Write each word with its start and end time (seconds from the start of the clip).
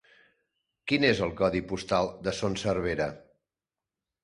Quin 0.91 1.05
és 1.09 1.21
el 1.25 1.33
codi 1.43 1.61
postal 1.73 2.11
de 2.29 2.35
Son 2.41 2.59
Servera? 2.65 3.11